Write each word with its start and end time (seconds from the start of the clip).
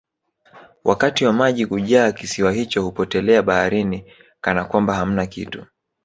wakati 0.83 1.25
wa 1.25 1.33
maji 1.33 1.65
kujaa 1.65 2.11
kisiwa 2.11 2.51
hicho 2.51 2.81
hupotelea 2.81 3.41
baharini 3.43 4.05
Kana 4.41 4.65
kwamba 4.65 4.95
hamna 4.95 5.25
kitu 5.25 5.65